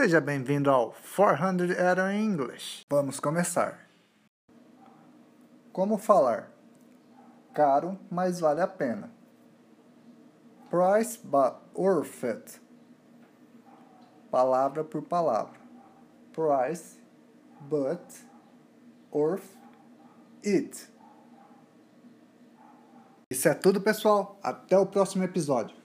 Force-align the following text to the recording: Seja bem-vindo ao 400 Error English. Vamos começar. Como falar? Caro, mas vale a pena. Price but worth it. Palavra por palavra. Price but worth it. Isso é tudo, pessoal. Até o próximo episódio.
Seja 0.00 0.20
bem-vindo 0.20 0.70
ao 0.70 0.94
400 1.16 1.70
Error 1.70 2.12
English. 2.12 2.86
Vamos 2.88 3.18
começar. 3.18 3.90
Como 5.72 5.98
falar? 5.98 6.52
Caro, 7.52 7.98
mas 8.08 8.38
vale 8.38 8.60
a 8.60 8.68
pena. 8.68 9.10
Price 10.70 11.18
but 11.20 11.56
worth 11.74 12.22
it. 12.22 12.60
Palavra 14.30 14.84
por 14.84 15.02
palavra. 15.02 15.58
Price 16.32 17.00
but 17.62 18.00
worth 19.12 19.50
it. 20.46 20.88
Isso 23.28 23.48
é 23.48 23.54
tudo, 23.54 23.80
pessoal. 23.80 24.38
Até 24.44 24.78
o 24.78 24.86
próximo 24.86 25.24
episódio. 25.24 25.76